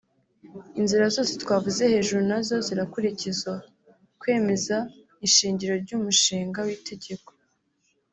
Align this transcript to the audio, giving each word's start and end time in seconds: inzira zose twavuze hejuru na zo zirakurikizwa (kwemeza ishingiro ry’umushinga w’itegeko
inzira 0.79 1.05
zose 1.15 1.33
twavuze 1.43 1.81
hejuru 1.93 2.21
na 2.29 2.39
zo 2.47 2.55
zirakurikizwa 2.67 3.53
(kwemeza 4.19 4.77
ishingiro 5.27 5.73
ry’umushinga 5.83 6.59
w’itegeko 6.67 7.29